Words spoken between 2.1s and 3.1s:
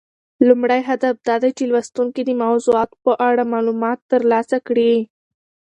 د موضوعاتو